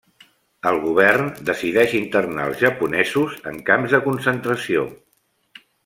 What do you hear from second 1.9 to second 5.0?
internar els japonesos en camps de concentració.